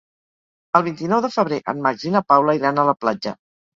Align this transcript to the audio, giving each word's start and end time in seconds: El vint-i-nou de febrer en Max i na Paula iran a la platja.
El 0.79 0.85
vint-i-nou 0.87 1.21
de 1.27 1.31
febrer 1.37 1.61
en 1.73 1.85
Max 1.89 2.07
i 2.09 2.15
na 2.17 2.23
Paula 2.33 2.57
iran 2.63 2.81
a 2.81 2.87
la 2.89 2.97
platja. 3.05 3.37